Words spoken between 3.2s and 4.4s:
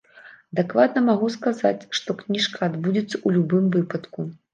любым выпадку.